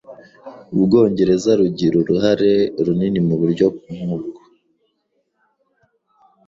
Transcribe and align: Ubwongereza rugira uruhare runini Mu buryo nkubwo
Ubwongereza 0.75 1.51
rugira 1.59 1.95
uruhare 2.01 2.51
runini 2.85 3.19
Mu 3.27 3.35
buryo 3.41 3.65
nkubwo 3.85 4.39